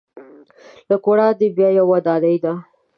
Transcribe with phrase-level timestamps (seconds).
[0.89, 2.53] لږ وړاندې بیا یوه ودانۍ ده.